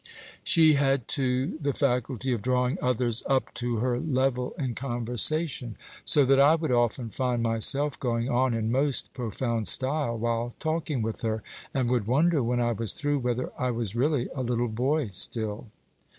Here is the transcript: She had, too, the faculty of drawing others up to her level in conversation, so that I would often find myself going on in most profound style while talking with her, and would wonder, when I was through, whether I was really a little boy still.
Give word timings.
She 0.43 0.73
had, 0.73 1.07
too, 1.07 1.59
the 1.61 1.75
faculty 1.75 2.33
of 2.33 2.41
drawing 2.41 2.79
others 2.81 3.21
up 3.27 3.53
to 3.53 3.75
her 3.77 3.99
level 3.99 4.55
in 4.57 4.73
conversation, 4.73 5.75
so 6.03 6.25
that 6.25 6.39
I 6.39 6.55
would 6.55 6.71
often 6.71 7.11
find 7.11 7.43
myself 7.43 7.99
going 7.99 8.27
on 8.27 8.55
in 8.55 8.71
most 8.71 9.13
profound 9.13 9.67
style 9.67 10.17
while 10.17 10.55
talking 10.59 11.03
with 11.03 11.21
her, 11.21 11.43
and 11.71 11.87
would 11.91 12.07
wonder, 12.07 12.41
when 12.41 12.59
I 12.59 12.71
was 12.71 12.93
through, 12.93 13.19
whether 13.19 13.51
I 13.59 13.69
was 13.69 13.95
really 13.95 14.27
a 14.33 14.41
little 14.41 14.69
boy 14.69 15.09
still. 15.09 15.67